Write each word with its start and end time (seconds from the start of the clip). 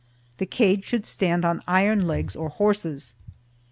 The 0.39 0.47
cage 0.47 0.83
should 0.85 1.05
stand 1.05 1.45
on 1.45 1.61
iron 1.67 2.07
legs 2.07 2.35
or 2.35 2.49
horses. 2.49 3.13